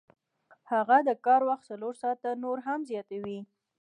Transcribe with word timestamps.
هغه 0.71 0.97
د 1.07 1.09
کار 1.25 1.41
وخت 1.49 1.63
څلور 1.71 1.93
ساعته 2.01 2.29
نور 2.43 2.57
هم 2.67 2.79
زیاتوي 2.89 3.39